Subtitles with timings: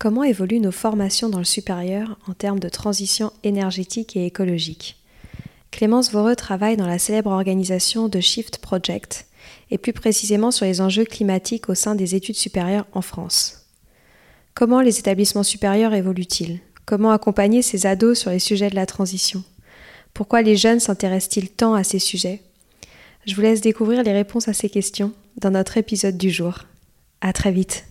[0.00, 4.96] Comment évoluent nos formations dans le supérieur en termes de transition énergétique et écologique?
[5.70, 9.26] Clémence Voreux travaille dans la célèbre organisation de Shift Project
[9.70, 13.66] et plus précisément sur les enjeux climatiques au sein des études supérieures en France.
[14.54, 16.60] Comment les établissements supérieurs évoluent-ils?
[16.86, 19.44] Comment accompagner ces ados sur les sujets de la transition?
[20.14, 22.40] Pourquoi les jeunes s'intéressent-ils tant à ces sujets?
[23.26, 26.60] Je vous laisse découvrir les réponses à ces questions dans notre épisode du jour.
[27.20, 27.84] À très vite.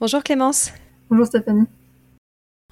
[0.00, 0.70] Bonjour Clémence.
[1.10, 1.66] Bonjour Stéphanie.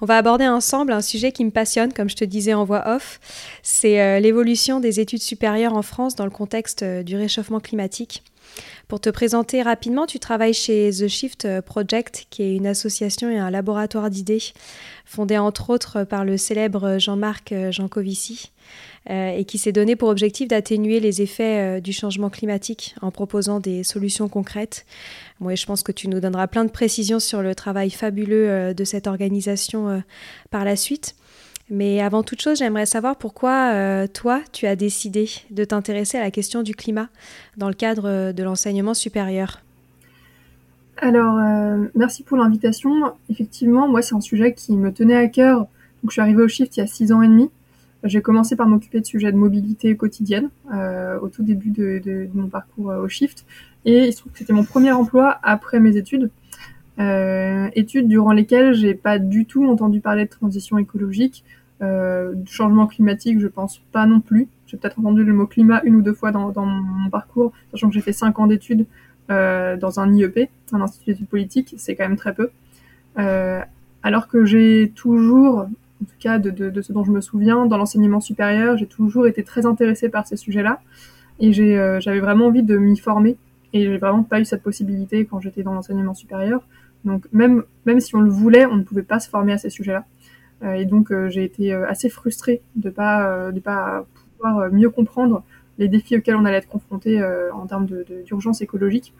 [0.01, 2.87] On va aborder ensemble un sujet qui me passionne, comme je te disais en voix
[2.87, 3.19] off,
[3.63, 8.23] c'est euh, l'évolution des études supérieures en France dans le contexte euh, du réchauffement climatique.
[8.87, 13.37] Pour te présenter rapidement, tu travailles chez The Shift Project, qui est une association et
[13.37, 14.43] un laboratoire d'idées
[15.05, 18.51] fondé entre autres par le célèbre Jean-Marc Jancovici.
[19.09, 23.09] Euh, et qui s'est donné pour objectif d'atténuer les effets euh, du changement climatique en
[23.09, 24.85] proposant des solutions concrètes.
[25.39, 28.73] Moi, je pense que tu nous donneras plein de précisions sur le travail fabuleux euh,
[28.73, 30.03] de cette organisation
[30.49, 31.15] par la suite.
[31.69, 36.31] Mais avant toute chose, j'aimerais savoir pourquoi toi, tu as décidé de t'intéresser à la
[36.31, 37.09] question du climat
[37.57, 39.61] dans le cadre de l'enseignement supérieur.
[40.97, 41.37] Alors,
[41.93, 43.13] merci pour l'invitation.
[43.29, 45.59] Effectivement, moi, c'est un sujet qui me tenait à cœur.
[45.59, 47.49] Donc, je suis arrivée au Shift il y a six ans et demi.
[48.03, 52.29] J'ai commencé par m'occuper de sujets de mobilité quotidienne euh, au tout début de, de,
[52.33, 53.45] mon parcours euh, au Shift.
[53.85, 56.29] Et il se trouve que c'était mon premier emploi après mes études.
[56.99, 61.43] Euh, études durant lesquelles j'ai pas du tout entendu parler de transition écologique,
[61.83, 64.47] euh, du changement climatique, je pense pas non plus.
[64.65, 67.93] J'ai peut-être entendu le mot climat une ou deux fois dans, mon parcours, sachant que
[67.93, 68.85] j'ai fait cinq ans d'études
[69.29, 72.49] euh, dans un IEP, un institut d'études politiques, c'est quand même très peu.
[74.03, 75.67] Alors que j'ai toujours
[76.01, 79.43] en tout cas de, ce dont je me souviens, dans l'enseignement supérieur, j'ai toujours été
[79.43, 80.79] très intéressée par ces sujets-là.
[81.39, 83.37] Et j'avais vraiment envie de m'y former.
[83.73, 86.61] Et j'ai vraiment pas eu cette possibilité quand j'étais dans l'enseignement supérieur.
[87.05, 89.69] Donc même, même si on le voulait, on ne pouvait pas se former à ces
[89.69, 90.05] sujets-là.
[90.63, 94.05] Euh, et donc euh, j'ai été euh, assez frustrée de pas, de pas
[94.37, 95.43] pouvoir mieux comprendre
[95.77, 97.87] les défis auxquels on allait être confronté en termes
[98.25, 99.13] d'urgence écologique.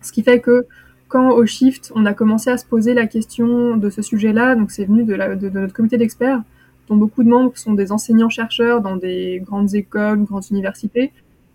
[0.00, 0.66] Ce qui fait que
[1.08, 4.70] quand au Shift, on a commencé à se poser la question de ce sujet-là, donc
[4.70, 6.40] c'est venu de, la, de, notre comité d'experts,
[6.88, 11.12] dont beaucoup de membres sont des enseignants-chercheurs dans des grandes écoles, grandes universités,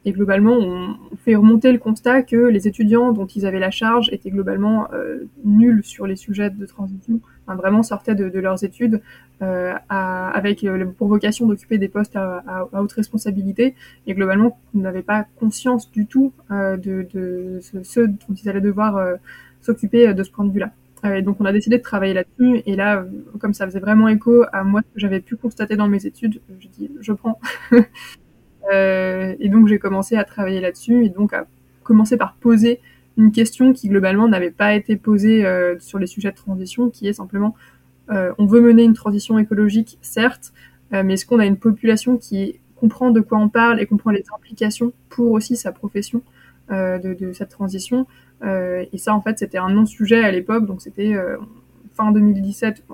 [0.07, 4.07] et globalement, on fait remonter le constat que les étudiants dont ils avaient la charge
[4.13, 9.01] étaient globalement euh, nuls sur les sujets de transition, vraiment sortaient de, leurs études
[9.41, 13.75] euh, avec euh, pour vocation d'occuper des postes à, haute responsabilité,
[14.06, 19.17] et globalement, n'avaient pas conscience du tout euh, de, ceux dont ils allaient devoir
[19.59, 20.72] s'occuper de ce point de vue-là.
[21.03, 22.62] Et donc on a décidé de travailler là-dessus.
[22.66, 23.06] Et là,
[23.40, 26.40] comme ça faisait vraiment écho à moi ce que j'avais pu constater dans mes études,
[26.59, 27.41] je dis je prends.
[28.72, 31.47] euh, et donc j'ai commencé à travailler là-dessus et donc à
[31.83, 32.79] commencer par poser
[33.17, 37.07] une question qui globalement n'avait pas été posée euh, sur les sujets de transition, qui
[37.07, 37.55] est simplement
[38.09, 40.53] euh, on veut mener une transition écologique, certes,
[40.91, 44.23] mais est-ce qu'on a une population qui comprend de quoi on parle et comprend les
[44.33, 46.22] implications pour aussi sa profession
[46.69, 48.07] de, cette transition
[48.41, 51.13] et ça, en fait, c'était un non-sujet à l'époque, donc c'était
[51.94, 52.85] fin 2017,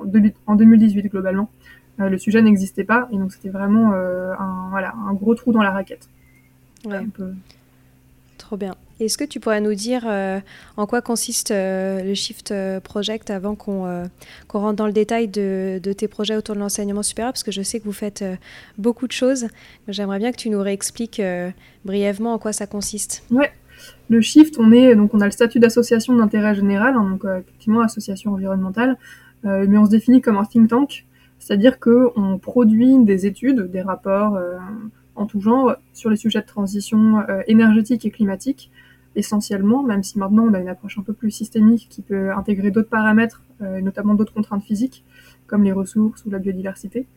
[0.47, 1.51] en 2018 globalement.
[1.99, 5.61] Euh, le sujet n'existait pas, et donc c'était vraiment un, voilà, un gros trou dans
[5.61, 6.09] la raquette.
[6.85, 7.05] Ouais.
[8.37, 8.75] Trop bien.
[8.99, 10.39] Est-ce que tu pourrais nous dire euh,
[10.77, 14.05] en quoi consiste euh, le Shift Project avant qu'on euh,
[14.49, 17.31] qu rentre dans le détail de, de, tes projets autour de l'enseignement supérieur?
[17.33, 18.23] Parce que je sais que vous faites
[18.77, 19.47] beaucoup de choses.
[19.87, 21.21] J'aimerais bien que tu nous réexpliques
[21.85, 23.23] brièvement en quoi ça consiste.
[23.31, 23.51] Ouais,
[24.09, 27.39] le Shift, on est donc on a le statut d'association d'intérêt général, hein, donc euh,
[27.39, 28.97] effectivement association environnementale,
[29.45, 31.05] euh, mais on se définit comme un think tank,
[31.43, 34.57] c'est-à-dire que on produit des études, des rapports euh,
[35.15, 38.71] en tout genre sur les sujets de transition euh, énergétique et climatique,
[39.17, 42.71] essentiellement, même si maintenant on a une approche un peu plus systémique qui peut intégrer
[42.71, 45.03] d'autres paramètres, euh, notamment d'autres contraintes physiques,
[45.45, 47.07] comme les ressources ou la biodiversité.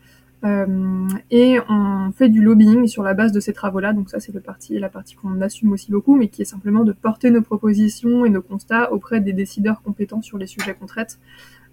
[0.44, 3.93] Euh, et on fait du lobbying sur la base de ces travaux-là.
[3.93, 4.34] Donc ça, c'est
[4.70, 8.31] la partie qu'on assume aussi beaucoup, mais qui est simplement de porter nos propositions et
[8.31, 11.20] nos constats auprès des décideurs compétents sur les sujets qu'on traite.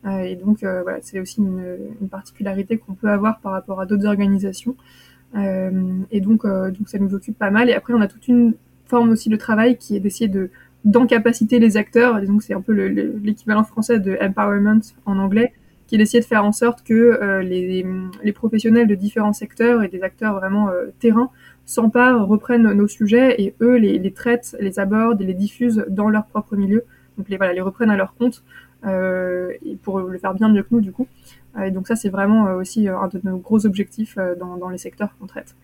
[0.06, 3.80] Euh, et donc euh, voilà, c'est aussi une, une particularité qu'on peut avoir par rapport
[3.80, 4.76] à d'autres organisations.
[5.36, 5.72] Euh,
[6.12, 7.70] et donc, donc ça nous occupe pas mal.
[7.70, 8.54] Et après, on a toute une
[8.86, 10.50] forme aussi de travail qui est d'essayer de
[10.86, 12.20] d'encapaciter les acteurs.
[12.20, 15.54] Que c'est un peu l'équivalent français de empowerment en anglais,
[15.88, 17.86] qui est d'essayer de faire en sorte que euh, les,
[18.24, 21.30] les, professionnels de différents secteurs et des acteurs vraiment euh, terrain
[21.66, 26.10] s'emparent, reprennent nos sujets et eux les, les, traitent, les abordent et les diffusent dans
[26.10, 26.84] leur propre milieu.
[27.18, 28.44] Donc les, voilà, les reprennent à leur compte
[28.86, 31.08] et pour le faire bien mieux que nous du coup.
[31.64, 35.28] Et donc ça c'est vraiment aussi un de nos gros objectifs dans, les secteurs qu'on
[35.28, 35.56] traite.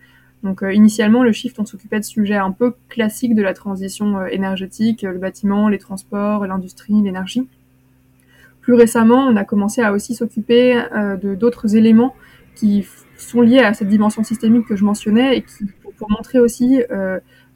[0.42, 4.18] Donc euh, initialement, le Shift, on s'occupait de sujets un peu classiques de la transition
[4.18, 7.46] euh, énergétique, euh, le bâtiment, les transports, l'industrie, l'énergie.
[8.60, 12.14] Plus récemment, on a commencé à aussi s'occuper de d'autres éléments
[12.54, 12.86] qui
[13.16, 15.64] sont liés à cette dimension systémique que je mentionnais et qui,
[15.96, 16.82] pour, montrer aussi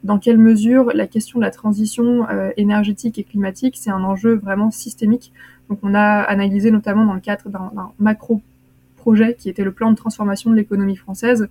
[0.03, 2.27] dans quelle mesure la question de la transition
[2.57, 5.31] énergétique et climatique, c'est un enjeu vraiment systémique.
[5.69, 8.41] Donc on a analysé notamment dans le cadre d'un macro
[9.05, 11.47] projet qui était le plan de transformation de l'économie française,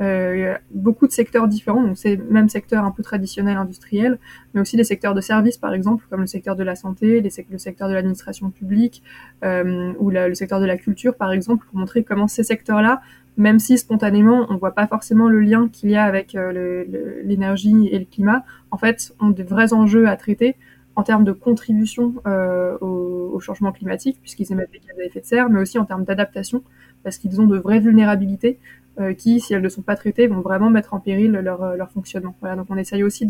[0.00, 4.18] euh, beaucoup de secteurs différents, donc c'est même secteur un peu traditionnel industriel,
[4.52, 7.58] mais aussi des secteurs de services par exemple, comme le secteur de la santé, le
[7.58, 9.02] secteur de l'administration publique
[9.42, 13.00] euh, ou le secteur de la culture par exemple, pour montrer comment ces secteurs-là,
[13.38, 16.84] même si spontanément on voit pas forcément le lien qu'il y a avec euh,
[17.24, 20.56] l'énergie et le climat, en fait ont des vrais enjeux à traiter
[20.98, 25.24] en termes de contribution euh, au, changement climatique, puisqu'ils émettent des gaz à effet de
[25.24, 26.64] serre, mais aussi en termes d'adaptation,
[27.04, 28.58] parce qu'ils ont de vraies vulnérabilités
[28.98, 32.34] euh, qui, si elles ne sont pas traitées, vont vraiment mettre en péril leur, fonctionnement.
[32.42, 33.28] Donc on essaye aussi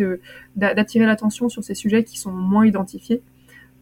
[0.56, 3.20] d'attirer l'attention sur ces sujets qui sont moins identifiés.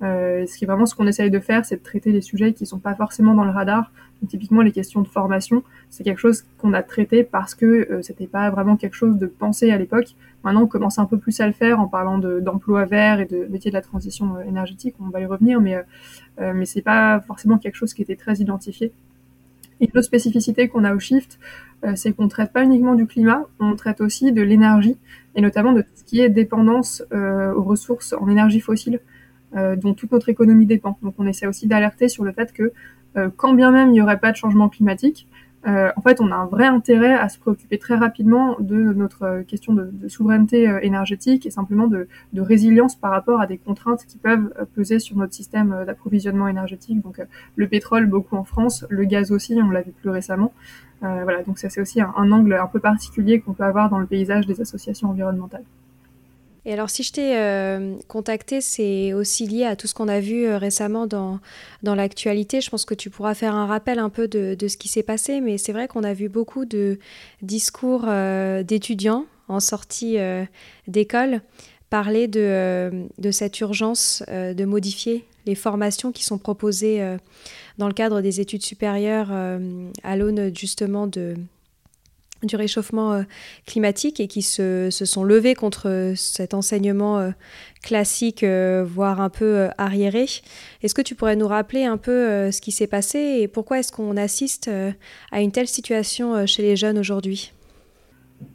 [0.02, 2.52] Euh, ce qui est vraiment ce qu'on essaye de faire, c'est de traiter les sujets
[2.52, 3.90] qui sont pas forcément dans le radar.
[4.20, 8.02] Donc, typiquement, les questions de formation, c'est quelque chose qu'on a traité parce que euh,
[8.02, 10.14] c'était pas vraiment quelque chose de pensé à l'époque.
[10.44, 13.46] Maintenant, on commence un peu plus à le faire en parlant d'emploi vert et de
[13.50, 14.94] métiers de la transition énergétique.
[15.00, 18.37] On va y revenir, mais euh, mais c'est pas forcément quelque chose qui était très
[18.37, 18.93] identifié.
[19.81, 21.38] Et une autre spécificité qu'on a au Shift,
[21.84, 24.96] euh, c'est qu'on traite pas uniquement du climat, on traite aussi de l'énergie,
[25.34, 29.16] et notamment de tout ce qui est dépendance euh, aux ressources en énergie fossile, euh,
[29.54, 30.98] dont toute notre économie dépend.
[31.02, 32.72] Donc on essaie aussi d'alerter sur le fait que
[33.37, 35.26] quand bien même il n'y aurait pas de changement climatique,
[35.66, 39.22] euh, en fait, on a un vrai intérêt à se préoccuper très rapidement de notre
[39.25, 42.06] euh, question de, souveraineté euh, énergétique et simplement de,
[42.37, 47.00] résilience par rapport à des contraintes qui peuvent peser sur notre système d'approvisionnement énergétique.
[47.02, 47.20] Donc,
[47.56, 50.52] le pétrole beaucoup en France, le gaz aussi, on l'a vu plus récemment.
[51.00, 54.06] voilà, donc ça c'est aussi un angle un peu particulier qu'on peut avoir dans le
[54.06, 55.64] paysage des associations environnementales.
[56.69, 60.19] Et alors, si je t'ai euh, contacté, c'est aussi lié à tout ce qu'on a
[60.19, 61.39] vu euh, récemment dans,
[61.85, 62.61] dans l'actualité.
[62.61, 65.05] Je pense que tu pourras faire un rappel un peu de, de ce qui s'est
[65.05, 66.99] passé, mais c'est vrai qu'on a vu beaucoup de
[67.41, 70.17] discours euh, d'étudiants en sortie
[70.89, 71.41] d'école
[71.89, 77.17] parler de, de, cette urgence de modifier les formations qui sont proposées
[77.79, 79.31] dans le cadre des études supérieures
[80.03, 81.37] à l'aune justement de
[82.43, 83.23] du réchauffement euh,
[83.67, 87.31] climatique et qui se, sont levés contre euh, cet enseignement euh,
[87.83, 90.27] classique, voire un peu arriéré.
[90.83, 93.93] Est-ce que tu pourrais nous rappeler un peu ce qui s'est passé et pourquoi est-ce
[93.93, 94.69] qu'on assiste
[95.31, 97.53] à une telle situation chez les jeunes aujourd'hui?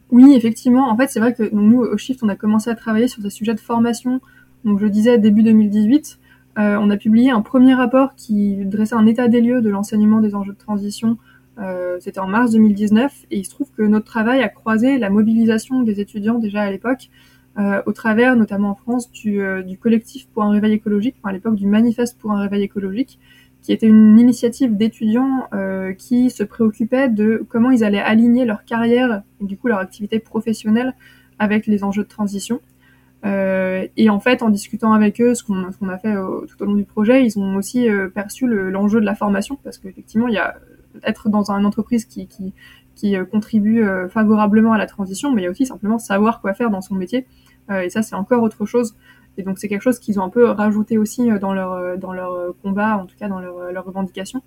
[0.10, 0.90] Oui, effectivement.
[0.92, 3.30] En fait, c'est vrai que nous, au Shift, on a commencé à travailler sur ce
[3.30, 4.20] sujet de formation.
[4.66, 6.20] Donc, je disais début 2018.
[6.58, 10.36] on a publié un premier rapport qui dressait un état des lieux de l'enseignement des
[10.36, 11.18] enjeux de transition
[12.00, 15.84] c'était en mars 2019 et il se trouve que notre travail a croisé la mobilisation
[15.84, 17.10] des étudiants déjà à l'époque
[17.60, 21.56] euh, au travers notamment en France du, euh, collectif pour un réveil écologique, à l'époque
[21.56, 23.20] du manifeste pour un réveil écologique,
[23.62, 28.64] qui était une initiative d'étudiants euh, qui se préoccupaient de comment ils allaient aligner leur
[28.64, 30.96] carrière et du coup leur activité professionnelle
[31.40, 32.62] avec les enjeux de transition.
[33.26, 36.76] Euh, et en fait, en discutant avec eux, ce qu'on a fait tout au long
[36.76, 40.56] du projet, ils ont aussi perçu l'enjeu de la formation, parce qu'effectivement, il y a
[41.04, 42.54] être dans une entreprise qui, qui,
[42.96, 46.42] qui euh, contribue euh, favorablement à la transition, mais il y a aussi simplement savoir
[46.42, 47.26] quoi faire dans son métier.
[47.70, 48.96] Euh, et ça, c'est encore autre chose.
[49.38, 52.54] Et donc, c'est quelque chose qu'ils ont un peu rajouté aussi dans leur, dans leur
[52.62, 54.42] combat, en tout cas dans leur, leur revendication.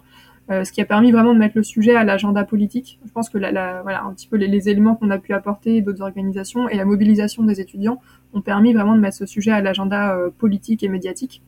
[0.50, 3.00] ce qui a permis vraiment de mettre le sujet à l'agenda politique.
[3.06, 5.32] Je pense que la, la, voilà, un petit peu les, les éléments qu'on a pu
[5.32, 7.98] apporter d'autres organisations et la mobilisation des étudiants
[8.34, 11.42] ont permis vraiment de mettre ce sujet à l'agenda politique et médiatique.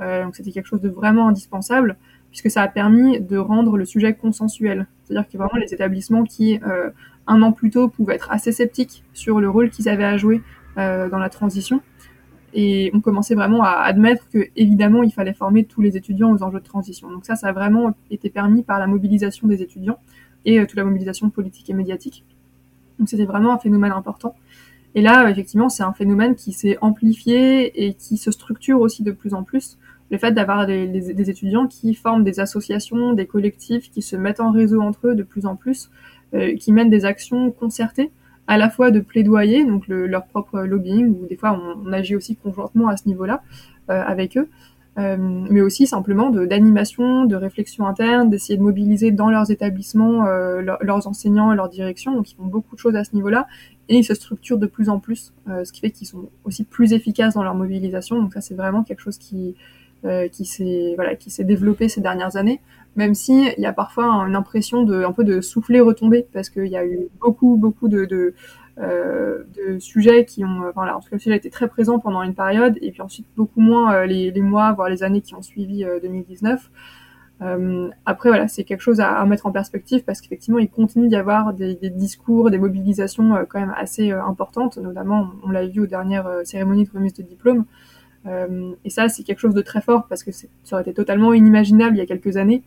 [0.00, 1.96] Euh, donc c'était quelque chose de vraiment indispensable
[2.30, 4.86] puisque ça a permis de rendre le sujet consensuel.
[5.04, 6.90] C'est-à-dire que vraiment les établissements qui, euh,
[7.26, 10.42] un an plus tôt, pouvaient être assez sceptiques sur le rôle qu'ils avaient à jouer
[10.76, 11.80] euh, dans la transition,
[12.54, 16.42] et on commençait vraiment à admettre que évidemment il fallait former tous les étudiants aux
[16.42, 17.10] enjeux de transition.
[17.10, 19.98] Donc ça, ça a vraiment été permis par la mobilisation des étudiants
[20.44, 22.24] et euh, toute la mobilisation politique et médiatique.
[22.98, 24.34] Donc c'était vraiment un phénomène important.
[24.94, 29.12] Et là, effectivement, c'est un phénomène qui s'est amplifié et qui se structure aussi de
[29.12, 29.78] plus en plus
[30.10, 34.40] le fait d'avoir des, des, étudiants qui forment des associations, des collectifs, qui se mettent
[34.40, 35.90] en réseau entre eux de plus en plus,
[36.34, 38.10] euh, qui mènent des actions concertées
[38.46, 42.34] à la fois de plaidoyer, donc leur propre lobbying, ou des fois on, agit aussi
[42.36, 43.42] conjointement à ce niveau-là
[43.88, 44.48] avec eux,
[44.98, 50.60] euh, mais aussi simplement d'animation, de, réflexion interne, d'essayer de mobiliser dans leurs établissements euh,
[50.80, 52.14] leurs enseignants et leurs directions.
[52.14, 53.46] Donc ils font beaucoup de choses à ce niveau-là
[53.88, 56.64] et ils se structurent de plus en plus, euh, ce qui fait qu'ils sont aussi
[56.64, 58.20] plus efficaces dans leur mobilisation.
[58.20, 59.54] Donc ça c'est vraiment quelque chose qui
[60.32, 62.60] qui s'est voilà qui s'est développé ces dernières années
[62.94, 66.50] même si il y a parfois une impression de un peu de souffler retomber parce
[66.50, 68.34] qu'il y a eu beaucoup beaucoup de, de
[68.80, 71.98] euh, de sujets qui ont, enfin là, en tout cas le sujet été très présent
[71.98, 75.20] pendant une période et puis ensuite beaucoup moins euh, les, les, mois voire les années
[75.20, 76.70] qui ont suivi 2019.
[77.40, 81.16] Euh, après voilà, c'est quelque chose à, mettre en perspective parce qu'effectivement il continue d'y
[81.16, 86.30] avoir des, discours, des mobilisations quand même assez importantes, notamment on, l'a vu aux dernières
[86.44, 87.64] cérémonies de remise de diplôme.
[88.84, 91.96] Et ça c'est quelque chose de très fort parce que ça aurait été totalement inimaginable
[91.96, 92.62] il y a quelques années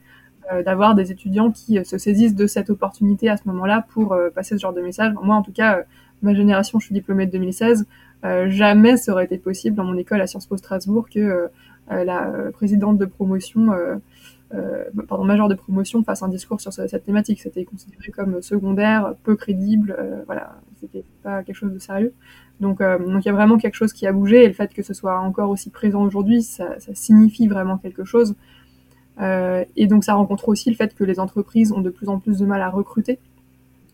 [0.66, 4.62] d'avoir des étudiants qui se saisissent de cette opportunité à ce moment-là pour passer ce
[4.62, 5.14] genre de message.
[5.22, 5.84] Moi en tout cas
[6.22, 7.86] ma génération, je suis diplômée de 2016,
[8.24, 11.48] euh, jamais ça aurait été possible dans mon école à Sciences Po Strasbourg que euh,
[11.92, 13.70] euh, la présidente de promotion,
[15.08, 17.42] pardon, majeure de promotion fasse un discours sur cette thématique.
[17.42, 22.14] C'était considéré comme secondaire, peu crédible, voilà, c'était pas quelque chose de sérieux.
[22.60, 24.84] Donc, donc il y a vraiment quelque chose qui a bougé et le fait que
[24.84, 28.36] ce soit encore aussi présent aujourd'hui, ça, signifie vraiment quelque chose.
[29.22, 32.40] et donc ça rencontre aussi le fait que les entreprises ont de plus en plus
[32.40, 33.20] de mal à recruter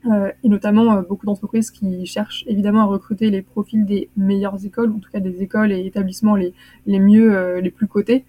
[0.06, 4.64] euh, et notamment euh, beaucoup d'entreprises qui cherchent évidemment à recruter les profils des meilleures
[4.64, 6.54] écoles, en tout cas des écoles et établissements les,
[6.86, 8.24] les mieux, euh, les plus cotés,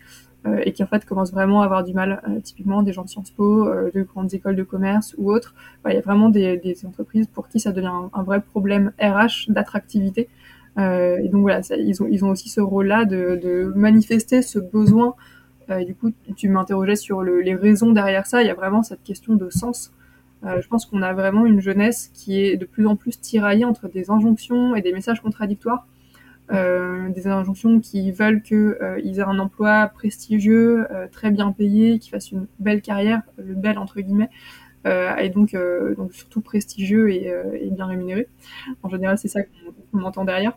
[0.64, 3.30] et qui en fait commencent vraiment à avoir du mal, typiquement des gens de Sciences
[3.30, 5.54] Po, de grandes écoles de commerce ou autres.
[5.86, 10.28] Il y a vraiment des, entreprises pour qui ça devient un, vrai problème RH d'attractivité.
[10.78, 15.14] et donc voilà, ils, ont, aussi ce rôle-là de, manifester ce besoin.
[15.86, 18.42] du coup, tu m'interrogeais sur le, les raisons derrière ça.
[18.42, 19.92] Il y a vraiment cette question de sens
[20.44, 23.64] euh, je pense qu'on a vraiment une jeunesse qui est de plus en plus tiraillée
[23.64, 25.86] entre des injonctions et des messages contradictoires.
[26.50, 31.98] Euh, des injonctions qui veulent qu'ils euh, aient un emploi prestigieux, euh, très bien payé,
[31.98, 34.30] qu'ils fassent une belle carrière, le bel entre guillemets,
[35.18, 35.54] et donc,
[35.98, 38.26] donc surtout prestigieux et, et, bien rémunéré.
[38.82, 39.40] En général, c'est ça
[39.92, 40.56] qu'on entend derrière.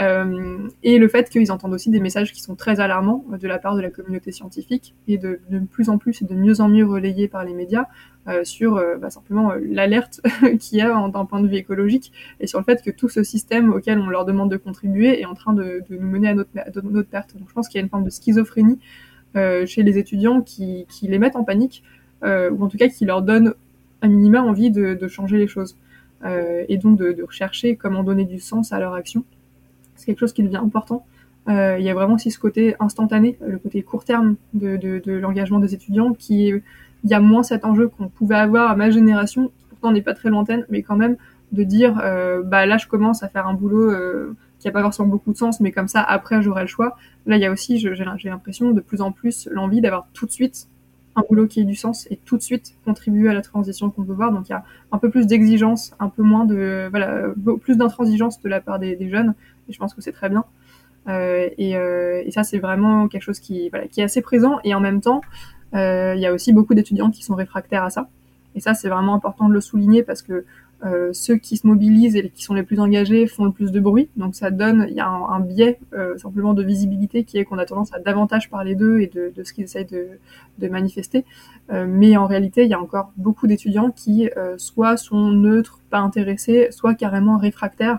[0.00, 3.58] Euh, et le fait qu'ils entendent aussi des messages qui sont très alarmants de la
[3.58, 6.68] part de la communauté scientifique et de, de plus en plus et de mieux en
[6.68, 7.86] mieux relayés par les médias
[8.28, 10.20] euh, sur euh, bah, simplement l'alerte
[10.60, 13.24] qu'il y a d'un point de vue écologique et sur le fait que tout ce
[13.24, 16.50] système auquel on leur demande de contribuer est en train de, nous mener à notre,
[16.56, 17.36] à notre, perte.
[17.36, 18.78] Donc je pense qu'il y a une forme de schizophrénie
[19.34, 21.84] chez les étudiants qui, qui, les mettent en panique
[22.24, 23.54] ou en tout cas qui leur donnent
[24.02, 25.76] un minima envie de, de changer les choses
[26.24, 29.24] et donc de, de rechercher comment donner du sens à leur action
[29.98, 31.04] c'est quelque chose qui devient important.
[31.48, 35.12] Euh, il y a vraiment aussi ce côté instantané, le côté court terme de, de,
[35.12, 36.52] l'engagement des étudiants, qui
[37.04, 40.02] il y a moins cet enjeu qu'on pouvait avoir à ma génération, qui pourtant n'est
[40.02, 41.16] pas très lointaine, mais quand même
[41.52, 44.82] de dire euh, bah là je commence à faire un boulot euh, qui a pas
[44.82, 46.96] forcément beaucoup de sens, mais comme ça après j'aurai le choix.
[47.26, 50.30] Là il y a aussi j'ai l'impression de plus en plus l'envie d'avoir tout de
[50.30, 50.68] suite
[51.16, 54.04] un boulot qui ait du sens et tout de suite contribuer à la transition qu'on
[54.04, 54.30] peut voir.
[54.30, 57.22] Donc il y a un peu plus d'exigence, un peu moins de voilà
[57.62, 59.34] plus d'intransigeance de la part des jeunes
[59.68, 60.44] et je pense que c'est très bien.
[61.08, 64.58] Euh, et, euh, et, ça, c'est vraiment quelque chose qui, est assez présent.
[64.64, 65.20] Et en même temps,
[65.74, 68.08] euh, il y a aussi beaucoup d'étudiants qui sont réfractaires à ça.
[68.54, 70.44] Et ça, c'est vraiment important de le souligner parce que
[71.12, 74.08] ceux qui se mobilisent et qui sont les plus engagés font le plus de bruit.
[74.16, 75.80] Donc ça donne, il y a un, biais
[76.18, 79.52] simplement de visibilité qui est qu'on a tendance à davantage parler d'eux et de, ce
[79.52, 81.24] qu'ils essayent de, manifester.
[81.72, 86.68] Mais en réalité, il y a encore beaucoup d'étudiants qui soit sont neutres, pas intéressés,
[86.70, 87.98] soit carrément réfractaires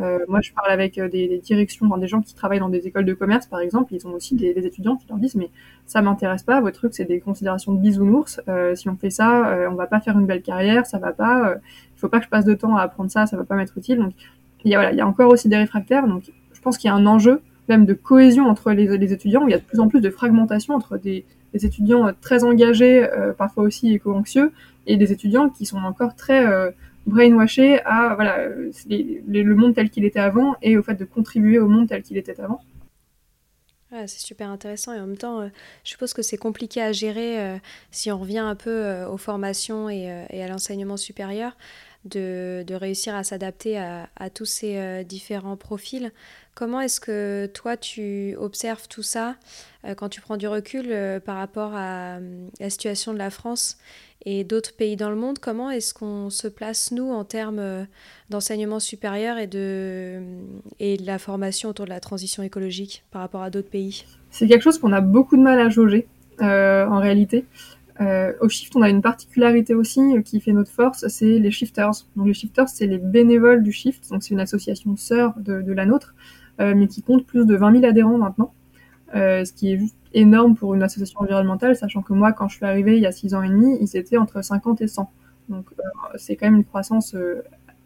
[0.00, 2.86] euh, moi, je parle avec euh, des, des directions, des gens qui travaillent dans des
[2.86, 3.94] écoles de commerce, par exemple.
[3.94, 5.50] Ils ont aussi des, des étudiants qui leur disent mais
[5.86, 6.60] ça m'intéresse pas.
[6.60, 8.40] Votre truc, c'est des considérations de bisounours.
[8.48, 11.12] Euh, si on fait ça, euh, on va pas faire une belle carrière, ça va
[11.12, 11.48] pas.
[11.48, 11.54] Euh,
[11.96, 13.76] il faut pas que je passe de temps à apprendre ça, ça va pas m'être
[13.76, 13.98] utile.
[13.98, 14.12] Donc,
[14.64, 16.06] il y a voilà, il y a encore aussi des réfractaires.
[16.06, 19.46] Donc, je pense qu'il y a un enjeu même de cohésion entre les, les, étudiants.
[19.46, 23.06] Il y a de plus en plus de fragmentation entre des, des étudiants très engagés,
[23.36, 24.52] parfois aussi éco-anxieux,
[24.86, 26.46] et des étudiants qui sont encore très
[27.08, 31.68] brainwasher à voilà, le monde tel qu'il était avant et au fait de contribuer au
[31.68, 32.60] monde tel qu'il était avant.
[33.90, 35.48] c'est super intéressant et en même temps, euh,
[35.84, 37.56] je suppose que c'est compliqué à gérer euh,
[37.90, 41.56] si on revient un peu euh, aux formations et à l'enseignement supérieur,
[42.04, 46.12] de, de, réussir à s'adapter à, tous ces différents profils.
[46.54, 49.36] Comment est-ce que toi, tu observes tout ça
[49.96, 52.18] quand tu prends du recul par rapport à
[52.60, 53.78] la situation de la France
[54.24, 55.38] et d'autres pays dans le monde?
[55.38, 57.84] Comment est-ce qu'on se place, nous, en termes euh,
[58.30, 60.20] d'enseignement supérieur et de,
[60.80, 64.04] et de la formation autour de la transition écologique par rapport à d'autres pays?
[64.30, 66.06] C'est quelque chose qu'on a beaucoup de mal à jauger,
[66.40, 67.44] euh, en réalité.
[68.00, 72.06] Au Shift, on a une particularité aussi qui fait notre force, c'est les shifters.
[72.16, 75.86] Donc les shifters, c'est les bénévoles du Shift, donc c'est une association sœur de, la
[75.86, 76.14] nôtre,
[76.58, 78.52] mais qui compte plus de 20 000 adhérents maintenant,
[79.12, 82.66] ce qui est juste énorme pour une association environnementale, sachant que moi, quand je suis
[82.66, 85.10] arrivée il y a 6 ans et demi, ils étaient entre 50 et 100.
[85.48, 85.66] Donc
[86.16, 87.16] c'est quand même une croissance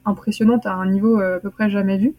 [0.05, 2.15] impressionnante à un niveau à peu près jamais vu.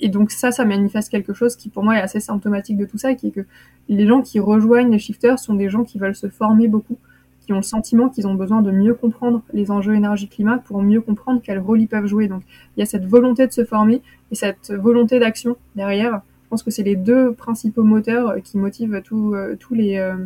[0.00, 2.98] Et donc ça, ça manifeste quelque chose qui pour moi est assez symptomatique de tout
[2.98, 3.46] ça, qui est que
[3.88, 6.98] les gens qui rejoignent les shifters sont des gens qui veulent se former beaucoup,
[7.40, 11.00] qui ont le sentiment qu'ils ont besoin de mieux comprendre les enjeux énergie-climat pour mieux
[11.00, 12.28] comprendre quel rôle ils peuvent jouer.
[12.28, 12.42] Donc
[12.76, 16.20] il y a cette volonté de se former et cette volonté d'action derrière.
[16.44, 20.16] Je pense que c'est les deux principaux moteurs qui motivent tous euh, les, euh,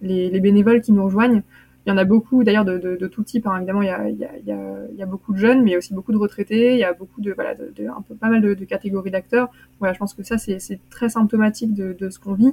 [0.00, 1.42] les, les bénévoles qui nous rejoignent.
[1.88, 3.48] Il y en a beaucoup, d'ailleurs, de, tout type.
[3.56, 6.74] Évidemment, il y, a, beaucoup de jeunes, mais il y a aussi beaucoup de retraités.
[6.74, 9.48] Il y a beaucoup de, pas mal de, catégories d'acteurs.
[9.78, 12.52] Voilà, je pense que ça, c'est très symptomatique de, ce qu'on vit.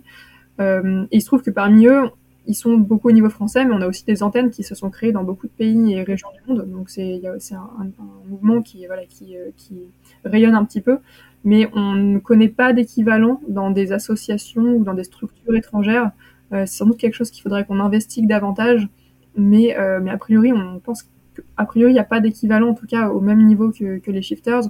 [0.61, 2.03] Euh, et il se trouve que parmi eux,
[2.47, 4.89] ils sont beaucoup au niveau français, mais on a aussi des antennes qui se sont
[4.89, 6.71] créées dans beaucoup de pays et régions du monde.
[6.71, 7.19] Donc c'est
[7.51, 7.91] un,
[8.29, 9.77] mouvement euh, qui
[10.23, 10.99] rayonne un petit peu,
[11.43, 16.11] mais on ne connaît pas d'équivalent dans des associations ou dans des structures étrangères.
[16.53, 18.87] Euh, c'est sans doute quelque chose qu'il faudrait qu'on investigue davantage
[19.35, 21.03] mais, euh, mais a priori, on pense
[21.35, 24.21] qu'a priori, il n'y a pas d'équivalent, en tout cas, au même niveau que, les
[24.21, 24.63] shifters.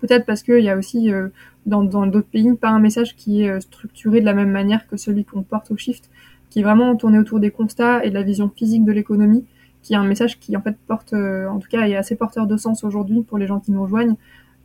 [0.00, 1.28] Peut-être parce qu'il y a aussi, euh,
[1.66, 4.96] dans d'autres pays, pas un message qui est euh, structuré de la même manière que
[4.96, 6.10] celui qu'on porte au shift,
[6.50, 9.44] qui est vraiment tourné autour des constats et de la vision physique de l'économie,
[9.82, 12.56] qui est un message qui, en fait, porte, en tout cas, est assez porteur de
[12.56, 14.16] sens aujourd'hui pour les gens qui nous rejoignent.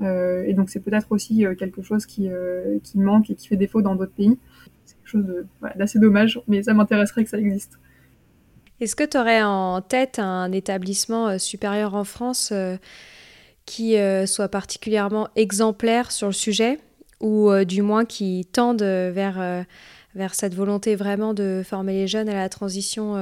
[0.01, 2.29] Et donc, c'est peut-être aussi quelque chose qui,
[2.83, 4.37] qui manque et qui fait défaut dans d'autres pays.
[4.85, 5.25] C'est quelque chose
[5.75, 7.79] d'assez dommage, mais ça m'intéresserait que ça existe.
[8.79, 12.77] Est-ce que tu aurais en tête un établissement euh, supérieur en France euh,
[13.65, 16.79] qui euh, soit particulièrement exemplaire sur le sujet
[17.19, 19.65] ou du moins qui tende vers,
[20.13, 23.15] vers cette volonté vraiment de former les jeunes à la transition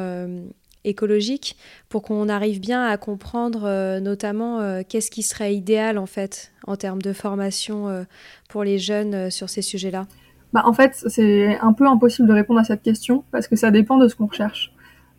[0.83, 1.55] écologique
[1.87, 7.01] pour qu'on arrive bien à comprendre notamment qu'est-ce qui serait idéal en fait en termes
[7.01, 8.05] de formation
[8.49, 10.07] pour les jeunes sur ces sujets-là?
[10.51, 13.71] Bah, En fait, c'est un peu impossible de répondre à cette question parce que ça
[13.71, 14.74] dépend de ce qu'on recherche.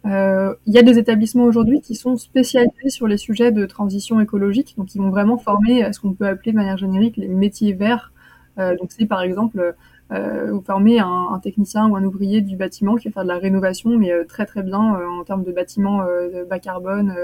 [0.06, 4.20] Euh, il y a des établissements aujourd'hui qui sont spécialisés sur les sujets de transition
[4.20, 7.28] écologique, donc ils vont vraiment former à ce qu'on peut appeler de manière générique les
[7.28, 8.12] métiers verts.
[8.58, 9.74] Euh, donc c'est par exemple
[10.12, 14.12] euh, un, technicien ou un ouvrier du bâtiment qui va faire de la rénovation, mais
[14.12, 16.04] euh, très très bien euh, en termes de bâtiments
[16.48, 17.14] bas carbone,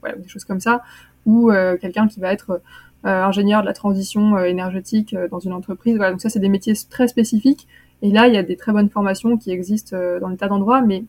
[0.00, 0.82] voilà, des choses comme ça,
[1.26, 1.50] ou
[1.80, 2.62] quelqu'un qui va être
[3.04, 5.96] ingénieur de la transition énergétique dans une entreprise.
[5.96, 7.68] Voilà, donc ça c'est des métiers très spécifiques.
[8.02, 10.80] Et là, il y a des très bonnes formations qui existent dans des tas d'endroits,
[10.80, 11.04] mais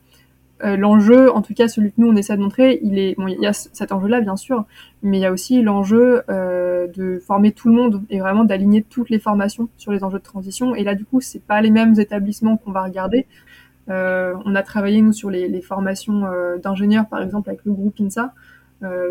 [0.64, 3.42] euh, l'enjeu, en tout cas celui que nous on essaie de montrer, il est il
[3.42, 4.66] y a cet enjeu-là bien sûr,
[5.02, 8.84] mais il y a aussi l'enjeu euh, de former tout le monde et vraiment d'aligner
[8.84, 10.76] toutes les formations sur les enjeux de transition.
[10.76, 13.26] Et là du coup, c'est pas les mêmes établissements qu'on va regarder.
[13.90, 16.24] Euh, on a travaillé nous sur les, formations
[16.62, 18.34] d'ingénieurs par exemple avec le groupe INSA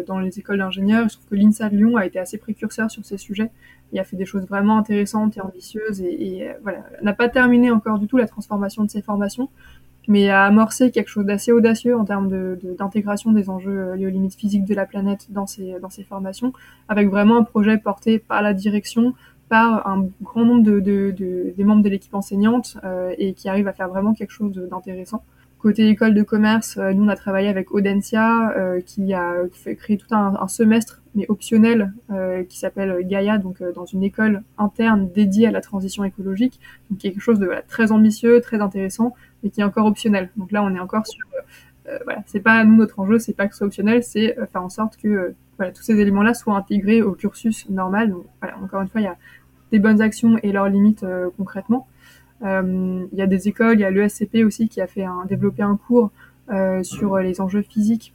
[0.06, 1.08] dans les écoles d'ingénieurs.
[1.08, 3.50] Je trouve que l'INSA de Lyon a été assez précurseur sur ces sujets
[3.92, 7.70] Il a fait des choses vraiment intéressantes et ambitieuses et, et voilà, n'a pas terminé
[7.70, 9.48] encore du tout la transformation de ces formations
[10.10, 14.08] mais à amorcer quelque chose d'assez audacieux en termes d'intégration de, des enjeux euh, liés
[14.08, 16.52] aux limites physiques de la planète dans ces, formations,
[16.88, 19.14] avec vraiment un projet porté par la direction,
[19.48, 23.72] par un grand nombre de des membres de l'équipe enseignante euh, et qui arrive à
[23.72, 25.22] faire vraiment quelque chose d'intéressant.
[25.60, 29.34] Côté école de commerce, euh, nous on a travaillé avec Audencia euh, qui a
[29.78, 34.42] créé tout un, un semestre mais optionnel euh, qui s'appelle Gaia, donc dans une école
[34.58, 39.14] interne dédiée à la transition écologique, donc quelque chose de voilà, très ambitieux, très intéressant,
[39.42, 40.30] mais qui est encore optionnel.
[40.36, 41.26] Donc là, on est encore sur,
[41.90, 44.46] euh, voilà, c'est pas nous notre enjeu, c'est pas que ce soit optionnel, c'est euh,
[44.46, 48.10] faire en sorte que euh, voilà, tous ces éléments-là soient intégrés au cursus normal.
[48.10, 49.16] Donc voilà, encore une fois, il y a
[49.72, 51.04] des bonnes actions et leurs limites
[51.36, 51.86] concrètement.
[52.42, 55.62] Il y a des écoles, il y a l'ESCP aussi qui a fait un, développé
[55.62, 56.10] un cours
[56.82, 58.14] sur les enjeux physiques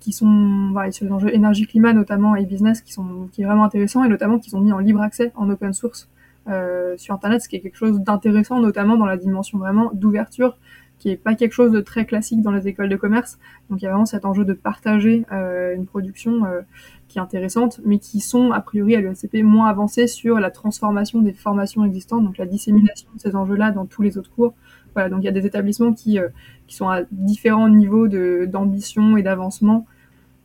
[0.00, 4.04] qui sont sur les enjeux énergie-climat notamment et business qui sont qui est vraiment intéressant
[4.04, 6.08] et notamment qui sont mis en libre accès en open source
[6.48, 10.56] euh, sur Internet, ce qui est quelque chose d'intéressant, notamment dans la dimension vraiment d'ouverture,
[10.98, 13.38] qui est pas quelque chose de très classique dans les écoles de commerce.
[13.70, 16.62] Donc il y a vraiment cet enjeu de partager euh, une production euh,
[17.08, 21.20] qui est intéressante, mais qui sont a priori à l'ESCP moins avancées sur la transformation
[21.20, 24.54] des formations existantes, donc la dissémination de ces enjeux-là dans tous les autres cours.
[24.94, 26.18] Voilà, donc il y a des établissements qui,
[26.66, 29.86] qui sont à différents niveaux d'ambition et d'avancement.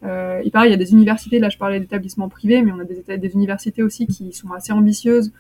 [0.04, 2.80] Euh, il paraît, il y a des universités, là je parlais d'établissements privés, mais on
[2.80, 5.32] a des universités aussi qui sont assez ambitieuses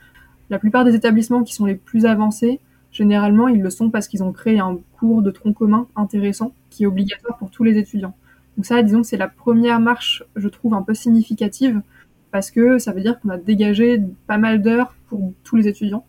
[0.51, 2.59] la plupart des établissements qui sont les plus avancés,
[3.01, 6.83] généralement, ils le sont parce qu'ils ont créé un cours de tronc commun intéressant qui
[6.83, 8.15] est obligatoire pour tous les étudiants.
[8.55, 11.81] Donc ça, disons que c'est la première marche, je trouve, un peu significative
[12.29, 16.05] parce que ça veut dire qu'on a dégagé pas mal d'heures pour tous les étudiants.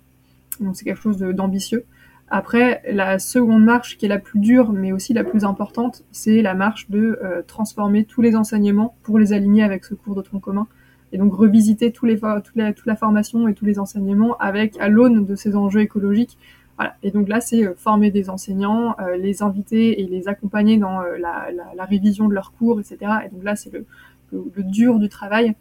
[0.61, 1.87] Donc c'est quelque chose d'ambitieux.
[2.29, 6.43] Après, la seconde marche, qui est la plus dure, mais aussi la plus importante, c'est
[6.43, 10.23] la marche de euh, transformer tous les enseignements pour les aligner avec ce cours de
[10.23, 10.67] tronc commun.
[11.13, 14.79] Et donc revisiter tous les, toute, la, toute la formation et tous les enseignements avec
[14.79, 16.39] à l'aune de ces enjeux écologiques.
[16.79, 16.97] Voilà.
[17.03, 21.01] Et donc là, c'est euh, former des enseignants, euh, les inviter et les accompagner dans
[21.01, 22.99] la, la, la, révision de leurs cours, etc.
[23.27, 23.87] Et donc là, c'est le,
[24.33, 25.55] le, dur du travail.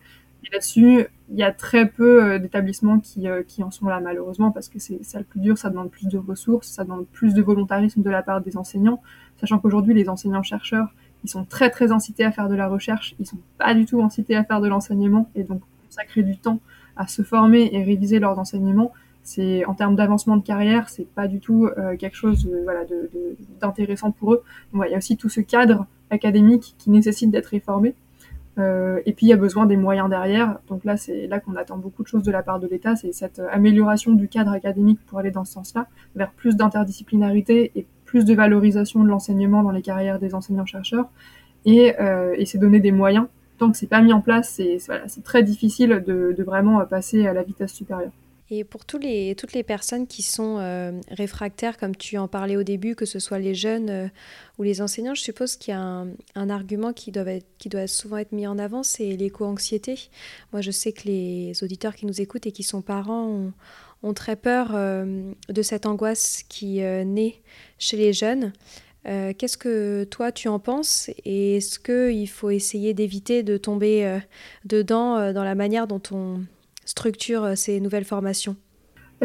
[0.44, 4.00] Et là-dessus, il y a très peu euh, d'établissements qui, euh, qui, en sont là,
[4.00, 7.06] malheureusement, parce que c'est ça le plus dur, ça demande plus de ressources, ça demande
[7.08, 9.02] plus de volontarisme de la part des enseignants,
[9.40, 10.88] sachant qu'aujourd'hui, les enseignants-chercheurs,
[11.24, 14.02] ils sont très très incités à faire de la recherche, ils sont pas du tout
[14.02, 16.60] incités à faire de l'enseignement, et donc consacrer du temps
[16.96, 18.92] à se former et réviser leurs enseignements,
[19.24, 22.82] c'est en termes d'avancement de carrière, c'est pas du tout euh, quelque chose voilà,
[23.60, 24.44] d'intéressant pour eux.
[24.74, 27.96] Il y a aussi tout ce cadre académique qui nécessite d'être réformé.
[28.58, 30.60] Euh, et puis il y a besoin des moyens derrière.
[30.68, 33.14] Donc là, c'est là qu'on attend beaucoup de choses de la part de l'État, c'est
[33.14, 38.26] cette amélioration du cadre académique pour aller dans ce sens-là, vers plus d'interdisciplinarité et plus
[38.26, 41.10] de valorisation de l'enseignement dans les carrières des enseignants-chercheurs.
[41.66, 43.28] Et, euh, et c'est donner des moyens.
[43.58, 47.44] Tant que c'est pas mis en place, c'est très difficile de vraiment passer à la
[47.44, 48.12] vitesse supérieure.
[48.54, 52.58] Et pour tous les, toutes les personnes qui sont euh, réfractaires, comme tu en parlais
[52.58, 54.08] au début, que ce soit les jeunes euh,
[54.60, 58.46] ou les enseignants, je suppose qu'il y a un, argument qui doit, souvent être mis
[58.48, 60.10] en avant, c'est l'éco-anxiété.
[60.52, 63.54] Moi, je sais que les auditeurs qui nous écoutent et qui sont parents
[64.04, 67.42] ont, très peur euh, de cette angoisse qui naît
[67.80, 68.52] chez les jeunes.
[69.06, 71.10] Qu'est-ce que toi tu en penses?
[71.24, 74.20] Et est-ce qu'il faut essayer d'éviter de tomber
[74.66, 76.42] dedans dans la manière dont on
[76.86, 78.56] structure euh, ces nouvelles formations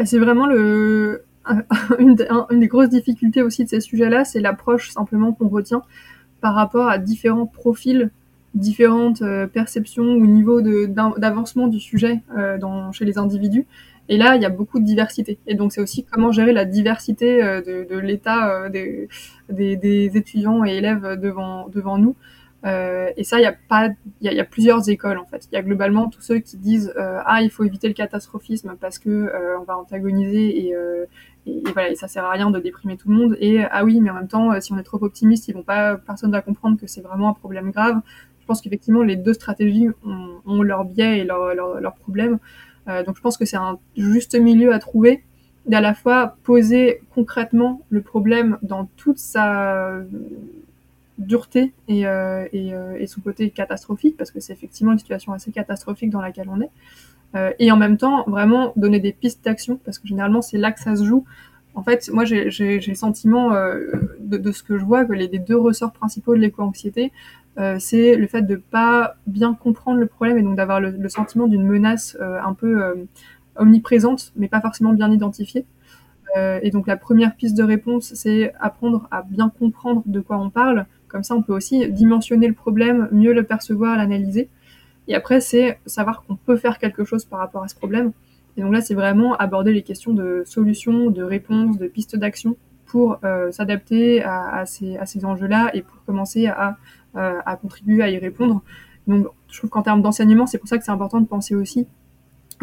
[0.05, 0.47] C'est vraiment
[1.99, 5.81] une, des grosses difficultés aussi de ces sujets-là, c'est l'approche simplement qu'on retient
[6.41, 8.11] par rapport à différents profils,
[8.53, 12.57] différentes euh, perceptions ou niveaux d'avancement du sujet euh,
[12.91, 13.65] chez les individus.
[14.09, 15.37] Et là, il y a beaucoup de diversité.
[15.47, 19.09] Et donc, c'est aussi comment gérer la diversité de, l'état des,
[19.49, 22.15] des, des, étudiants et élèves devant, devant nous.
[22.65, 23.89] Euh, et ça, il y a pas,
[24.21, 25.47] il y, y, a plusieurs écoles en fait.
[25.51, 28.75] Il y a globalement tous ceux qui disent euh, ah il faut éviter le catastrophisme
[28.81, 31.05] parce que euh, on va antagoniser et, euh,
[31.45, 33.37] et, et, voilà et ça sert à rien de déprimer tout le monde.
[33.39, 35.97] Et ah oui, mais en même temps, si on est trop optimiste, ils vont pas,
[35.97, 38.01] personne va comprendre que c'est vraiment un problème grave.
[38.39, 42.39] Je pense qu'effectivement les deux stratégies ont, ont leurs biais et leurs leur, leur problèmes.
[43.05, 45.23] donc je pense que c'est un juste milieu à trouver
[45.65, 49.99] d'à la fois poser concrètement le problème dans toute sa
[51.17, 55.33] dureté et, euh, et, euh, et, son côté catastrophique, parce que c'est effectivement une situation
[55.33, 56.69] assez catastrophique dans laquelle on est.
[57.35, 60.71] Euh, et en même temps, vraiment donner des pistes d'action, parce que généralement, c'est là
[60.71, 61.25] que ça se joue.
[61.75, 65.57] En fait, moi, j'ai le sentiment de, de, ce que je vois que les, deux
[65.57, 67.11] ressorts principaux de l'éco-anxiété,
[67.59, 71.09] euh, c'est le fait de pas bien comprendre le problème et donc d'avoir le, le,
[71.09, 72.95] sentiment d'une menace euh, un peu euh,
[73.55, 75.65] omniprésente, mais pas forcément bien identifiée.
[76.61, 80.51] Et donc la première piste de réponse, c'est apprendre à bien comprendre de quoi on
[80.51, 84.49] parle, comme ça, on peut aussi dimensionner le problème, mieux le percevoir, l'analyser.
[85.07, 88.11] Et après, c'est savoir qu'on peut faire quelque chose par rapport à ce problème.
[88.57, 92.57] Et donc là, c'est vraiment aborder les questions de solutions, de réponses, de pistes d'action
[92.85, 96.77] pour euh, s'adapter à, ces, enjeux-là et pour commencer à,
[97.13, 98.61] à, à, contribuer à y répondre.
[99.07, 101.87] Donc, je trouve qu'en termes d'enseignement, c'est pour ça que c'est important de penser aussi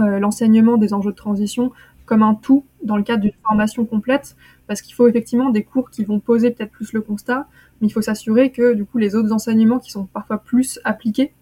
[0.01, 1.73] euh, l'enseignement des enjeux de transition
[2.05, 5.91] comme un tout dans le cadre d'une formation complète, parce qu'il faut effectivement des cours
[5.91, 7.47] qui vont poser peut-être plus le constat,
[7.81, 11.33] mais il faut s'assurer que du coup les autres enseignements qui sont parfois plus appliqués,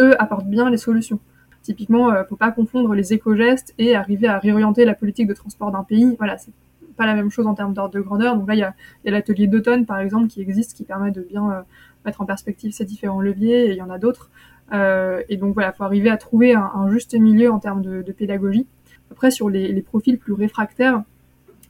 [0.00, 1.20] eux apportent bien les solutions.
[1.62, 5.70] Typiquement, euh, faut pas confondre les éco-gestes et arriver à réorienter la politique de transport
[5.70, 6.16] d'un pays.
[6.18, 6.52] Voilà, c'est
[6.96, 8.36] pas la même chose en termes d'ordre de grandeur.
[8.36, 11.50] Donc là, il y a, l'atelier d'automne, par exemple, qui existe, qui permet de bien
[11.50, 11.60] euh,
[12.06, 14.30] mettre en perspective ces différents leviers, et il y en a d'autres.
[14.72, 18.66] Euh, et donc voilà, faut arriver à trouver un, juste milieu en termes de, pédagogie.
[19.10, 21.02] Après, sur les, profils plus réfractaires,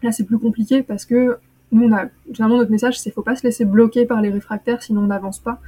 [0.02, 1.38] là, c'est plus compliqué parce que
[1.72, 4.82] nous, on a, généralement, notre message, c'est faut pas se laisser bloquer par les réfractaires,
[4.82, 5.60] sinon on n'avance pas.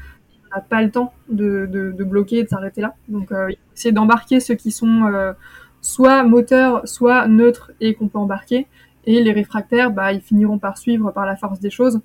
[0.51, 2.95] On n'a pas le temps de, de, de bloquer et de s'arrêter là.
[3.09, 5.33] Donc, euh, essayer d'embarquer ceux qui sont euh,
[5.81, 8.67] soit moteurs, soit neutres et qu'on peut embarquer.
[9.07, 12.01] Et les réfractaires, bah, ils finiront par suivre par la force des choses.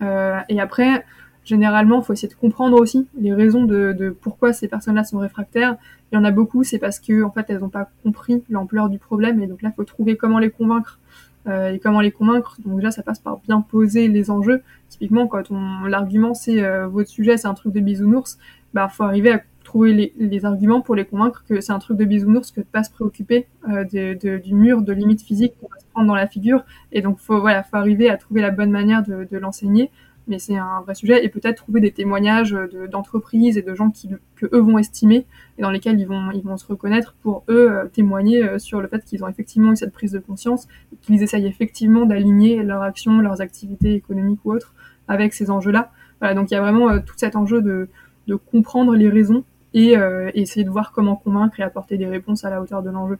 [0.00, 1.04] Euh, et après,
[1.44, 5.18] généralement, il faut essayer de comprendre aussi les raisons de, de pourquoi ces personnes-là sont
[5.18, 5.76] réfractaires.
[6.10, 8.88] Il y en a beaucoup, c'est parce que en fait, elles n'ont pas compris l'ampleur
[8.88, 10.98] du problème, et donc là, il faut trouver comment les convaincre
[11.46, 12.56] et comment les convaincre.
[12.64, 14.62] Donc déjà, ça passe par bien poser les enjeux.
[14.88, 18.38] Typiquement, quand on l'argument c'est euh, votre sujet, c'est un truc de bisounours,
[18.74, 21.96] bah faut arriver à trouver les, les, arguments pour les convaincre que c'est un truc
[21.96, 25.54] de bisounours que de pas se préoccuper euh, de, de, du mur de limite physique
[25.60, 26.64] qu'on va se prendre dans la figure.
[26.90, 29.90] Et donc faut voilà, faut arriver à trouver la bonne manière de, de l'enseigner
[30.28, 32.56] mais c'est un vrai sujet, et peut-être trouver des témoignages
[32.90, 35.26] d'entreprises et de gens qui, que eux vont estimer,
[35.58, 38.80] et dans lesquels ils vont, ils vont se reconnaître pour eux euh, témoigner euh, sur
[38.80, 40.68] le fait qu'ils ont effectivement eu cette prise de conscience,
[41.00, 44.74] qu'ils essayent effectivement d'aligner leurs actions, leurs activités économiques ou autres
[45.08, 45.90] avec ces enjeux-là.
[46.20, 47.88] Voilà, donc il y a vraiment euh, tout cet enjeu de,
[48.28, 52.44] de comprendre les raisons et, et essayer de voir comment convaincre et apporter des réponses
[52.44, 53.18] à la hauteur de l'enjeu.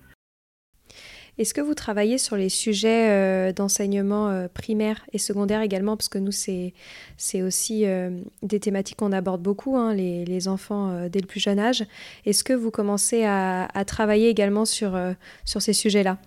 [1.38, 5.96] Est-ce que vous travaillez sur les sujets euh, d'enseignement euh, primaire et secondaire également?
[5.96, 6.74] Parce que nous, c'est,
[7.42, 8.10] aussi euh,
[8.42, 11.84] des thématiques qu'on aborde beaucoup, hein, les, les, enfants dès le plus jeune âge.
[12.26, 14.98] Est-ce que vous commencez à, à travailler également sur,
[15.44, 16.18] sur ces sujets-là?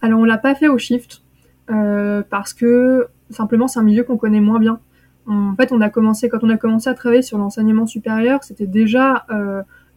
[0.00, 1.22] Alors, on ne l'a pas fait au Shift
[1.66, 4.80] parce que simplement, c'est un milieu qu'on connaît moins bien.
[5.28, 8.66] En fait, on a commencé, quand on a commencé à travailler sur l'enseignement supérieur, c'était
[8.66, 9.24] déjà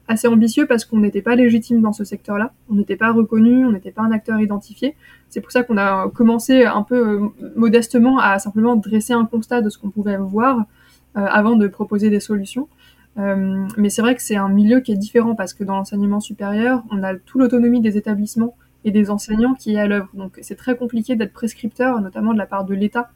[0.08, 3.72] assez ambitieux parce qu'on n'était pas légitime dans ce secteur-là, on n'était pas reconnu, on
[3.72, 4.96] n'était pas un acteur identifié.
[5.30, 9.62] C'est pour ça qu'on a commencé un peu euh, modestement à simplement dresser un constat
[9.62, 10.60] de ce qu'on pouvait voir
[11.18, 12.68] euh, avant de proposer des solutions.
[13.18, 16.20] Euh, mais c'est vrai que c'est un milieu qui est différent parce que dans l'enseignement
[16.20, 20.10] supérieur, on a toute l'autonomie des établissements et des enseignants qui est à l'œuvre.
[20.14, 23.10] Donc c'est très compliqué d'être prescripteur, notamment de la part de l'État,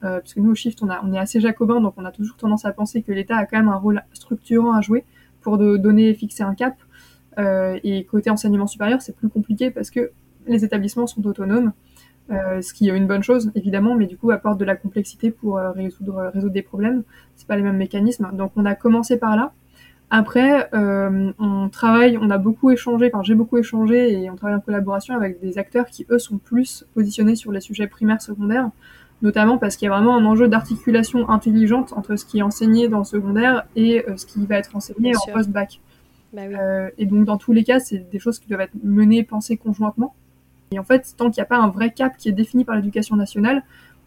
[0.00, 2.64] parce que nous au Shift, on, on est assez jacobin, donc on a toujours tendance
[2.64, 5.04] à penser que l'État a quand même un rôle structurant à jouer
[5.42, 6.74] pour de donner et fixer un cap.
[7.38, 10.10] Euh, et côté enseignement supérieur, c'est plus compliqué parce que
[10.46, 11.72] les établissements sont autonomes,
[12.30, 15.30] euh, ce qui est une bonne chose évidemment, mais du coup apporte de la complexité
[15.30, 17.02] pour euh, résoudre, résoudre des problèmes.
[17.36, 18.30] C'est pas les mêmes mécanismes.
[18.34, 19.52] Donc on a commencé par là.
[20.14, 24.60] Après, on travaille, on a beaucoup échangé, enfin j'ai beaucoup échangé et on travaille en
[24.60, 28.68] collaboration avec des acteurs qui eux sont plus positionnés sur les sujets primaires, secondaires
[29.22, 32.88] notamment parce qu'il y a vraiment un enjeu d'articulation intelligente entre ce qui est enseigné
[32.88, 35.80] dans le secondaire et euh, ce qui va être enseigné en post-bac.
[36.32, 39.22] Bah euh, et donc dans tous les cas, c'est des choses qui doivent être menées,
[39.22, 40.14] pensées conjointement.
[40.72, 42.74] Et en fait, tant qu'il n'y a pas un vrai cap qui est défini par
[42.74, 43.62] l'éducation nationale,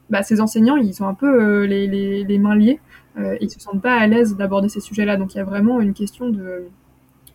[0.10, 2.80] bah, ces enseignants, ils ont un peu euh, les, les, les, mains liées
[3.18, 5.18] euh, et ils se sentent pas à l'aise d'aborder ces sujets-là.
[5.18, 6.68] Donc il y a vraiment une question de,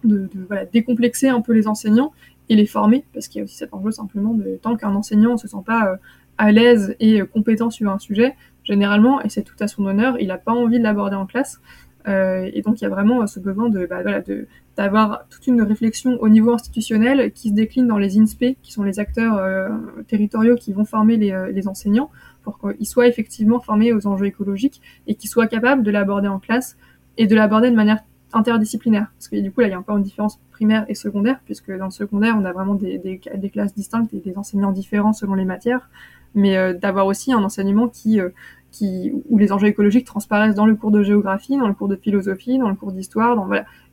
[0.05, 2.12] de, de voilà, décomplexer un peu les enseignants
[2.49, 5.33] et les former, parce qu'il y a aussi cet enjeu simplement de tant qu'un enseignant
[5.33, 5.99] ne se sent pas
[6.40, 10.29] à l'aise et compétent sur un sujet, généralement, et c'est tout à son honneur, il
[10.29, 11.61] n'a pas envie de l'aborder en classe.
[12.09, 15.46] Euh, et donc il y a vraiment ce besoin de bah, voilà, de d'avoir toute
[15.46, 19.37] une réflexion au niveau institutionnel qui se décline dans les INSPE, qui sont les acteurs
[19.37, 19.68] euh,
[20.09, 22.11] territoriaux qui vont former les, euh, les enseignants,
[22.42, 26.38] pour qu'ils soient effectivement formés aux enjeux écologiques et qu'ils soient capables de l'aborder en
[26.38, 26.79] classe
[27.18, 27.98] et de l'aborder de manière
[28.33, 29.09] interdisciplinaire.
[29.18, 31.70] Parce que du coup, là, il y a encore une différence primaire et secondaire, puisque
[31.76, 35.12] dans le secondaire, on a vraiment des, des, des classes distinctes et des enseignants différents
[35.12, 35.90] selon les matières
[36.35, 38.31] mais euh, d'avoir aussi un enseignement qui, euh,
[38.71, 41.97] qui, où les enjeux écologiques transparaissent dans le cours de géographie, dans le cours de
[41.97, 43.37] philosophie, dans le cours d'histoire,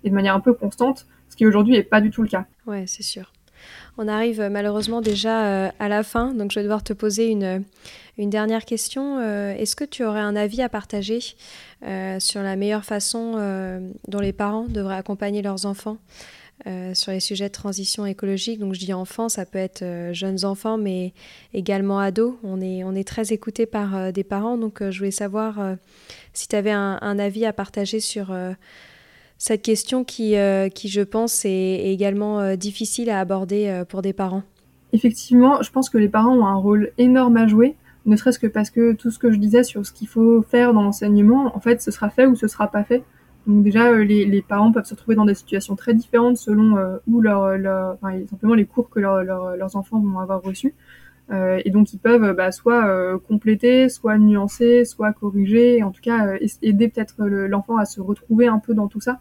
[0.03, 2.45] et de manière un peu constante, ce qui aujourd'hui n'est pas du tout le cas.
[2.65, 3.31] Ouais, c'est sûr.
[3.97, 7.63] On arrive euh, malheureusement déjà à la fin, donc je vais devoir te poser une,
[8.17, 9.19] une dernière question.
[9.19, 11.19] Est-ce que tu aurais un avis à partager
[12.19, 13.33] sur la meilleure façon
[14.07, 15.97] dont les parents devraient accompagner leurs enfants
[16.65, 18.59] euh, sur les sujets de transition écologique.
[18.59, 21.13] Donc je dis enfants, ça peut être euh, jeunes enfants, mais
[21.53, 22.33] également ados.
[22.43, 25.75] On est, on est très écouté par euh, des parents, donc je voulais savoir
[26.33, 28.35] si tu avais un, avis à partager sur
[29.37, 30.35] cette question qui,
[30.73, 34.43] qui, je pense, est, également difficile à aborder pour des parents.
[34.93, 37.75] Effectivement, je pense que les parents ont un rôle énorme à jouer
[38.07, 40.73] ne serait-ce que parce que tout ce que je disais sur ce qu'il faut faire
[40.73, 43.03] dans l'enseignement, en fait, ce sera fait ou ce sera pas fait.
[43.47, 46.97] Donc déjà, euh, les, parents peuvent se retrouver dans des situations très différentes selon euh,
[47.07, 47.43] où leur,
[47.93, 50.73] enfin, simplement les cours que leur, leurs enfants vont avoir reçus.
[51.29, 56.01] Euh, et donc ils peuvent bah, soit euh, compléter, soit nuancer, soit corriger, en tout
[56.01, 59.19] cas aider peut-être l'enfant à se retrouver un peu dans tout ça,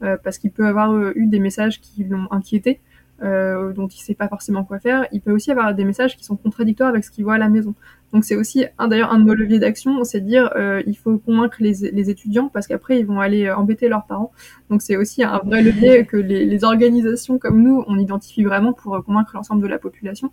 [0.00, 2.80] parce qu'il peut avoir eu des messages qui l'ont inquiété,
[3.22, 5.06] dont il sait pas forcément quoi faire.
[5.12, 7.48] Il peut aussi avoir des messages qui sont contradictoires avec ce qu'il voit à la
[7.48, 7.74] maison.
[8.16, 10.96] Donc c'est aussi un d'ailleurs un de nos leviers d'action, c'est de dire euh, il
[10.96, 14.32] faut convaincre les, étudiants parce qu'après ils vont aller euh, embêter leurs parents.
[14.70, 18.94] Donc c'est aussi un vrai levier que les, organisations comme nous on identifie vraiment pour
[18.94, 20.32] euh, convaincre l'ensemble de la population.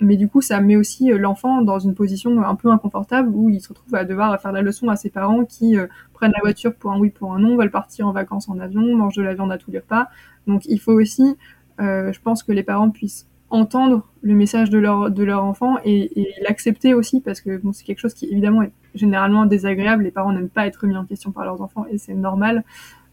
[0.00, 3.62] Mais du coup ça met aussi l'enfant dans une position un peu inconfortable où il
[3.62, 5.78] se retrouve à devoir faire la leçon à ses parents qui
[6.12, 8.82] prennent la voiture pour un oui pour un non, veulent partir en vacances en avion,
[8.94, 10.08] mangent de la viande à tous les repas.
[10.46, 11.38] Donc il faut aussi,
[11.78, 16.10] je pense que les parents puissent entendre le message de leur, de leur enfant et,
[16.42, 20.02] l'accepter aussi parce que bon, c'est quelque chose qui évidemment est généralement désagréable.
[20.02, 22.64] Les parents n'aiment pas être remis en question par leurs enfants et c'est normal.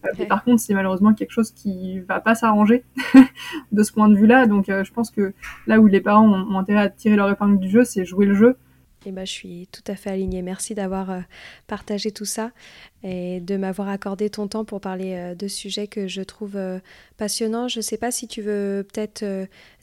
[0.06, 2.84] Euh, par contre, c'est malheureusement quelque chose qui va pas s'arranger
[3.72, 4.48] de ce point de vue-là.
[4.48, 5.34] Donc, euh, je pense que
[5.68, 8.34] là où les parents ont, intérêt à tirer leur épingle du jeu, c'est jouer le
[8.34, 8.58] jeu
[9.06, 10.44] Et ben, je suis tout à fait alignée.
[10.44, 11.20] Merci d'avoir euh,
[11.66, 12.52] partagé tout ça
[13.04, 16.78] et de m'avoir accordé ton temps pour parler euh, de sujets que je trouve euh,
[17.18, 17.68] passionnants.
[17.68, 19.26] Je ne sais pas si tu veux peut-être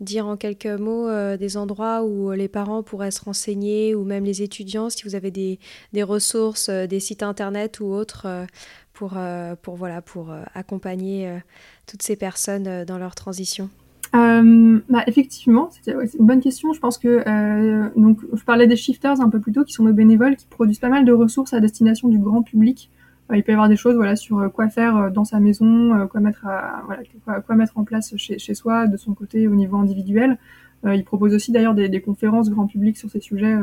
[0.01, 4.43] dire en quelques mots des endroits où les parents pourraient se renseigner ou même les
[4.43, 5.59] étudiants, si vous avez des,
[5.93, 8.47] des ressources, des sites internet ou autres
[8.93, 9.17] pour,
[9.63, 11.41] pour, voilà, pour accompagner
[11.87, 13.71] toutes ces personnes dans leur transition.
[14.15, 16.73] Euh, bah, effectivement, c'est une bonne question.
[16.73, 19.85] Je pense que euh, donc je parlais des shifters un peu plus tôt, qui sont
[19.85, 22.91] nos bénévoles, qui produisent pas mal de ressources à destination du grand public.
[23.31, 25.41] Euh, il peut y avoir des choses, voilà, sur euh, quoi faire euh, dans sa
[25.41, 29.55] maison, quoi mettre, à, voilà, quoi, mettre en place chez, soi, de son côté au
[29.55, 30.39] niveau individuel.
[30.85, 33.57] ils proposent aussi d'ailleurs des, conférences grand public sur ces sujets.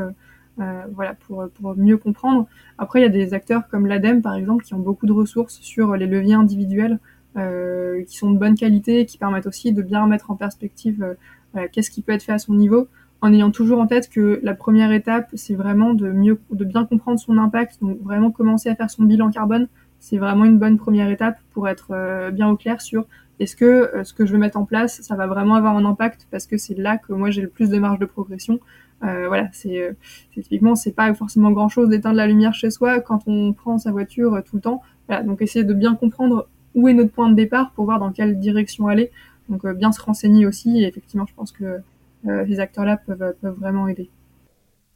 [0.57, 2.47] voilà, pour, pour mieux comprendre.
[2.77, 5.59] Après, il y a des acteurs comme l'ADEME, par exemple, qui ont beaucoup de ressources
[5.61, 6.99] sur les leviers individuels
[7.35, 11.15] qui sont de bonne qualité, qui permettent aussi de bien mettre en perspective
[11.55, 12.87] euh, qu'est-ce qui peut être fait à son niveau,
[13.21, 16.85] en ayant toujours en tête que la première étape, c'est vraiment de mieux, de bien
[16.85, 19.67] comprendre son impact, donc vraiment commencer à faire son bilan carbone,
[19.99, 23.05] c'est vraiment une bonne première étape pour être euh, bien au clair sur
[23.39, 26.25] est-ce que ce que je veux mettre en place, ça va vraiment avoir un impact
[26.31, 28.61] parce que c'est là que moi j'ai le plus de marge de progression.
[29.03, 29.93] Euh, voilà, c'est
[30.31, 33.91] typiquement c'est pas forcément grand chose d'éteindre la lumière chez soi quand on prend sa
[33.91, 34.81] voiture tout le temps.
[35.09, 38.11] Voilà, donc essayer de bien comprendre où est notre point de départ pour voir dans
[38.11, 39.11] quelle direction aller.
[39.49, 40.81] Donc euh, bien se renseigner aussi.
[40.81, 41.81] Et effectivement, je pense que
[42.27, 44.09] euh, ces acteurs-là peuvent, peuvent vraiment aider.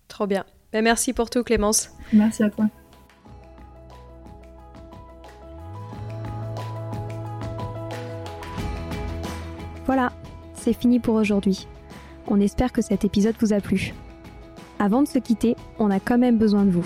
[0.07, 0.45] Trop bien.
[0.71, 1.91] Ben, merci pour tout, Clémence.
[2.13, 2.67] Merci à toi.
[9.85, 10.13] Voilà,
[10.53, 11.67] c'est fini pour aujourd'hui.
[12.27, 13.95] On espère que cet épisode vous a plu.
[14.77, 16.85] Avant de se quitter, on a quand même besoin de vous.